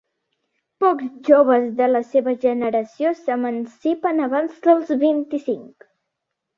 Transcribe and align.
Pocs 0.83 1.11
joves 1.27 1.67
de 1.83 1.91
la 1.91 2.01
seva 2.15 2.35
generació 2.47 3.13
s'emancipen 3.23 4.27
abans 4.31 4.67
dels 4.69 4.95
vint-i-cinc. 5.07 5.93